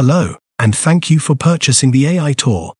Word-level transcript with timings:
Hello, 0.00 0.36
and 0.60 0.76
thank 0.76 1.10
you 1.10 1.18
for 1.18 1.34
purchasing 1.34 1.90
the 1.90 2.06
AI 2.06 2.32
Tour. 2.32 2.72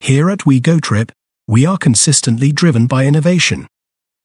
Here 0.00 0.30
at 0.30 0.46
We 0.46 0.60
Go 0.60 0.80
Trip, 0.80 1.12
we 1.46 1.66
are 1.66 1.76
consistently 1.76 2.52
driven 2.52 2.86
by 2.86 3.04
innovation. 3.04 3.66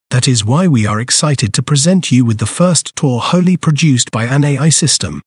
That 0.10 0.26
is 0.26 0.46
why 0.46 0.66
we 0.66 0.88
are 0.88 1.02
excited 1.02 1.54
to 1.54 1.62
present 1.62 2.14
you 2.14 2.24
with 2.24 2.38
the 2.38 2.46
first 2.46 2.96
tour 2.96 3.20
wholly 3.20 3.58
produced 3.58 4.10
by 4.10 4.24
an 4.24 4.46
AI 4.46 4.70
system. 4.70 5.22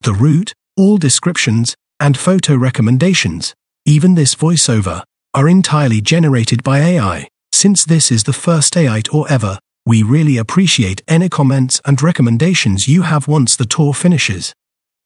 The 0.00 0.12
route, 0.12 0.52
all 0.76 0.96
descriptions, 0.96 1.76
and 2.00 2.18
photo 2.18 2.56
recommendations, 2.56 3.54
even 3.86 4.16
this 4.16 4.34
voiceover, 4.34 5.04
are 5.34 5.48
entirely 5.48 6.00
generated 6.00 6.64
by 6.64 6.80
AI. 6.80 7.28
Since 7.52 7.84
this 7.84 8.10
is 8.10 8.24
the 8.24 8.32
first 8.32 8.76
AI 8.76 9.02
tour 9.02 9.24
ever, 9.30 9.60
we 9.86 10.02
really 10.02 10.38
appreciate 10.38 11.00
any 11.06 11.28
comments 11.28 11.80
and 11.84 12.02
recommendations 12.02 12.88
you 12.88 13.02
have 13.02 13.28
once 13.28 13.54
the 13.54 13.66
tour 13.66 13.94
finishes. 13.94 14.52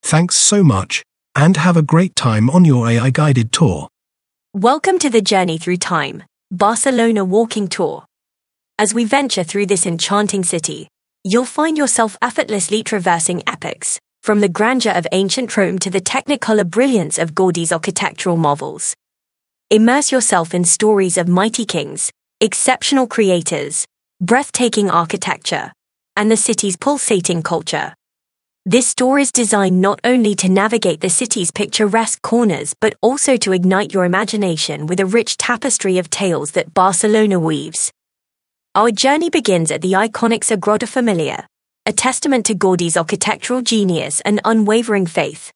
Thanks 0.03 0.37
so 0.37 0.63
much, 0.63 1.03
and 1.39 1.57
have 1.57 1.77
a 1.77 1.83
great 1.83 2.17
time 2.17 2.51
on 2.51 2.65
your 2.65 2.89
AI 2.89 3.11
guided 3.11 3.53
tour. 3.53 3.87
Welcome 4.55 4.99
to 4.99 5.09
the 5.09 5.23
Journey 5.23 5.57
Through 5.57 5.77
Time, 5.77 6.25
Barcelona 6.51 7.25
Walking 7.25 7.69
Tour. 7.69 8.05
As 8.77 8.93
we 8.93 9.05
venture 9.05 9.45
through 9.45 9.67
this 9.67 9.87
enchanting 9.87 10.43
city, 10.43 10.89
you'll 11.23 11.45
find 11.45 11.79
yourself 11.79 12.19
effortlessly 12.21 12.83
traversing 12.83 13.45
epochs, 13.47 14.01
from 14.21 14.41
the 14.41 14.49
grandeur 14.49 14.91
of 14.91 15.07
ancient 15.13 15.57
Rome 15.57 15.79
to 15.79 15.91
the 15.91 16.01
technicolor 16.01 16.69
brilliance 16.69 17.19
of 17.19 17.37
Gaudi's 17.37 17.71
architectural 17.71 18.37
marvels. 18.37 18.97
Immerse 19.71 20.11
yourself 20.11 20.55
in 20.55 20.65
stories 20.65 21.17
of 21.17 21.29
mighty 21.29 21.65
kings, 21.65 22.11
exceptional 22.41 23.07
creators, 23.07 23.87
breathtaking 24.21 24.91
architecture, 24.91 25.73
and 26.17 26.33
the 26.33 26.37
city's 26.37 26.77
pulsating 26.77 27.45
culture. 27.45 27.95
This 28.69 28.95
tour 28.95 29.19
is 29.19 29.33
designed 29.33 29.81
not 29.81 29.99
only 30.05 30.35
to 30.35 30.47
navigate 30.51 31.01
the 31.01 31.09
city's 31.09 31.51
picturesque 31.51 32.21
corners 32.21 32.75
but 32.79 32.97
also 33.01 33.39
to 33.39 33.55
ignite 33.55 33.95
your 33.95 34.05
imagination 34.05 34.87
with 34.87 35.01
a 35.01 35.07
rich 35.07 35.39
tapestry 35.39 35.97
of 35.97 36.11
tales 36.11 36.51
that 36.51 36.75
Barcelona 36.75 37.41
weaves. 37.41 37.91
Our 38.75 38.91
journey 38.91 39.31
begins 39.31 39.71
at 39.71 39.81
the 39.81 39.93
iconic 39.93 40.41
Sagrada 40.41 40.87
Familia, 40.87 41.47
a 41.87 41.95
testament 41.95 42.45
to 42.45 42.55
Gaudi's 42.55 42.99
architectural 42.99 43.63
genius 43.63 44.21
and 44.21 44.39
unwavering 44.45 45.07
faith. 45.07 45.51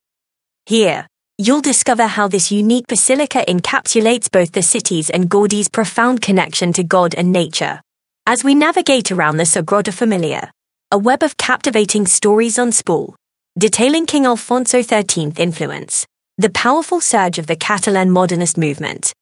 Here, 0.65 1.07
you'll 1.37 1.61
discover 1.61 2.07
how 2.07 2.29
this 2.29 2.51
unique 2.51 2.87
basilica 2.87 3.45
encapsulates 3.47 4.31
both 4.31 4.53
the 4.53 4.63
city's 4.63 5.11
and 5.11 5.29
Gaudi's 5.29 5.69
profound 5.69 6.23
connection 6.23 6.73
to 6.73 6.83
God 6.83 7.15
and 7.15 7.31
nature. 7.31 7.83
As 8.27 8.43
we 8.43 8.55
navigate 8.55 9.13
around 9.13 9.37
the 9.37 9.45
Sagrada 9.45 9.93
Familia, 9.93 10.51
a 10.93 10.99
web 10.99 11.23
of 11.23 11.39
captivating 11.39 12.07
stories 12.07 12.59
on 12.59 12.71
spool, 12.71 13.17
detailing 13.59 14.05
King 14.05 14.27
Alfonso 14.27 14.83
XIII's 14.83 15.39
influence, 15.39 16.07
the 16.37 16.51
powerful 16.51 17.01
surge 17.01 17.39
of 17.39 17.47
the 17.47 17.57
Catalan 17.57 18.11
modernist 18.11 18.59
movement, 18.59 19.15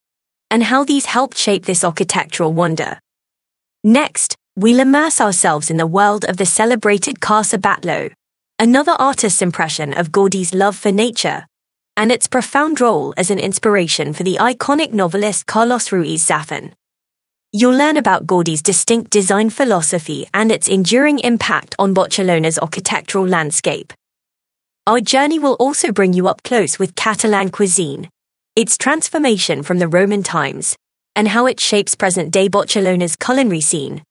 and 0.49 0.63
how 0.63 0.83
these 0.83 1.05
helped 1.05 1.37
shape 1.37 1.63
this 1.63 1.85
architectural 1.85 2.51
wonder. 2.51 2.99
Next, 3.85 4.35
we'll 4.57 4.81
immerse 4.81 5.21
ourselves 5.21 5.71
in 5.71 5.77
the 5.77 5.87
world 5.87 6.25
of 6.25 6.35
the 6.35 6.45
celebrated 6.45 7.21
Casa 7.21 7.57
Batlló, 7.57 8.11
another 8.59 8.97
artist's 8.99 9.41
impression 9.41 9.93
of 9.93 10.11
Gaudi's 10.11 10.53
love 10.53 10.75
for 10.75 10.91
nature, 10.91 11.45
and 11.95 12.11
its 12.11 12.27
profound 12.27 12.81
role 12.81 13.13
as 13.15 13.31
an 13.31 13.39
inspiration 13.39 14.11
for 14.11 14.23
the 14.23 14.35
iconic 14.41 14.91
novelist 14.91 15.45
Carlos 15.45 15.89
Ruiz 15.93 16.27
Zafón. 16.27 16.73
You'll 17.53 17.75
learn 17.75 17.97
about 17.97 18.25
Gaudi's 18.25 18.61
distinct 18.61 19.11
design 19.11 19.49
philosophy 19.49 20.25
and 20.33 20.53
its 20.53 20.69
enduring 20.69 21.19
impact 21.19 21.75
on 21.77 21.93
Barcelona's 21.93 22.57
architectural 22.57 23.27
landscape. 23.27 23.91
Our 24.87 25.01
journey 25.01 25.37
will 25.37 25.55
also 25.55 25.91
bring 25.91 26.13
you 26.13 26.29
up 26.29 26.43
close 26.43 26.79
with 26.79 26.95
Catalan 26.95 27.49
cuisine, 27.49 28.09
its 28.55 28.77
transformation 28.77 29.63
from 29.63 29.79
the 29.79 29.89
Roman 29.89 30.23
times, 30.23 30.77
and 31.13 31.27
how 31.27 31.45
it 31.45 31.59
shapes 31.59 31.93
present 31.93 32.31
day 32.31 32.47
Barcelona's 32.47 33.17
culinary 33.17 33.59
scene. 33.59 34.01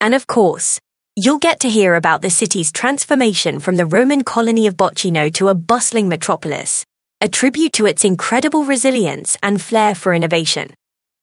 And 0.00 0.12
of 0.12 0.26
course, 0.26 0.80
you'll 1.14 1.38
get 1.38 1.60
to 1.60 1.70
hear 1.70 1.94
about 1.94 2.20
the 2.20 2.30
city's 2.30 2.72
transformation 2.72 3.60
from 3.60 3.76
the 3.76 3.86
Roman 3.86 4.24
colony 4.24 4.66
of 4.66 4.76
Barcino 4.76 5.32
to 5.34 5.48
a 5.48 5.54
bustling 5.54 6.08
metropolis, 6.08 6.84
a 7.20 7.28
tribute 7.28 7.74
to 7.74 7.86
its 7.86 8.04
incredible 8.04 8.64
resilience 8.64 9.38
and 9.40 9.62
flair 9.62 9.94
for 9.94 10.12
innovation. 10.12 10.74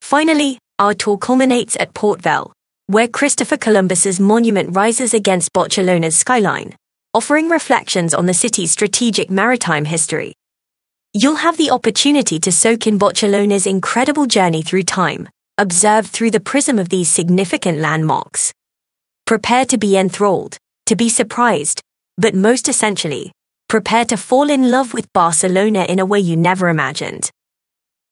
Finally, 0.02 0.58
our 0.80 0.94
tour 0.94 1.18
culminates 1.18 1.78
at 1.80 1.94
Port 1.94 2.22
Vell, 2.22 2.52
where 2.88 3.08
Christopher 3.08 3.58
Columbus's 3.58 4.20
monument 4.20 4.76
rises 4.76 5.14
against 5.14 5.54
Barcelona's 5.54 6.18
skyline, 6.18 6.76
offering 7.14 7.50
reflections 7.50 8.14
on 8.14 8.26
the 8.26 8.34
city's 8.34 8.72
strategic 8.72 9.30
maritime 9.30 9.86
history. 9.86 10.34
You'll 11.14 11.36
have 11.36 11.58
the 11.58 11.70
opportunity 11.70 12.40
to 12.40 12.52
soak 12.52 12.88
in 12.88 12.98
Barcelona's 12.98 13.68
incredible 13.68 14.26
journey 14.26 14.64
through 14.64 14.84
time, 14.84 15.30
observed 15.58 16.10
through 16.10 16.32
the 16.32 16.40
prism 16.40 16.80
of 16.80 16.90
these 16.90 17.10
significant 17.10 17.78
landmarks. 17.78 18.52
Prepare 19.28 19.66
to 19.66 19.78
be 19.78 19.96
enthralled, 19.96 20.58
to 20.88 20.96
be 20.96 21.10
surprised, 21.10 21.82
but 22.18 22.34
most 22.34 22.68
essentially, 22.68 23.32
prepare 23.70 24.06
to 24.06 24.18
fall 24.18 24.50
in 24.50 24.72
love 24.72 24.94
with 24.94 25.14
Barcelona 25.14 25.84
in 25.84 26.00
a 26.00 26.06
way 26.06 26.20
you 26.20 26.36
never 26.36 26.68
imagined. 26.68 27.30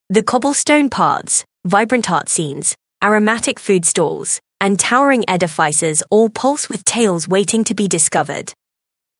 The 0.10 0.24
cobblestone 0.24 0.90
paths, 0.90 1.44
vibrant 1.66 2.10
art 2.10 2.28
scenes, 2.28 2.76
aromatic 3.04 3.60
food 3.60 3.86
stalls, 3.86 4.40
and 4.60 4.80
towering 4.80 5.24
edifices 5.28 6.04
all 6.10 6.30
pulse 6.30 6.70
with 6.70 6.84
tales 6.86 7.28
waiting 7.28 7.64
to 7.64 7.76
be 7.76 7.88
discovered. 7.88 8.54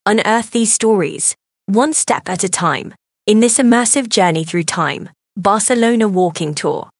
Unearth 0.06 0.50
these 0.50 0.72
stories, 0.72 1.36
one 1.66 1.92
step 1.92 2.28
at 2.28 2.44
a 2.44 2.48
time, 2.48 2.94
in 3.26 3.40
this 3.40 3.58
immersive 3.58 4.08
journey 4.08 4.44
through 4.44 4.64
time, 4.64 5.08
Barcelona 5.36 6.08
Walking 6.08 6.54
Tour. 6.54 6.90